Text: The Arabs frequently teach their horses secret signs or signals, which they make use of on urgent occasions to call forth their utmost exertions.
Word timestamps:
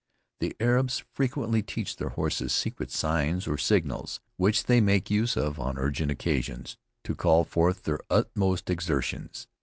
The 0.39 0.55
Arabs 0.59 1.03
frequently 1.13 1.61
teach 1.61 1.97
their 1.97 2.09
horses 2.09 2.51
secret 2.53 2.89
signs 2.89 3.45
or 3.45 3.55
signals, 3.59 4.19
which 4.35 4.63
they 4.65 4.81
make 4.81 5.11
use 5.11 5.37
of 5.37 5.59
on 5.59 5.77
urgent 5.77 6.09
occasions 6.09 6.75
to 7.03 7.13
call 7.13 7.43
forth 7.43 7.83
their 7.83 7.99
utmost 8.09 8.71
exertions. 8.71 9.47